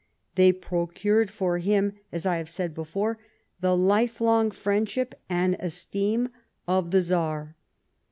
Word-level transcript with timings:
They 0.33 0.51
procured 0.51 1.29
for 1.29 1.59
him, 1.59 1.93
as 2.11 2.25
I 2.25 2.37
have 2.37 2.49
said, 2.49 2.73
the 2.75 3.77
lifelong 3.77 4.49
friendship 4.49 5.13
and 5.29 5.55
esteem 5.59 6.29
of 6.67 6.89
the 6.89 7.03
Czar. 7.03 7.55